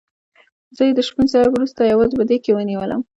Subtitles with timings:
[0.75, 3.01] زه یې د شپون صاحب وروسته یوازې په ده کې وینم.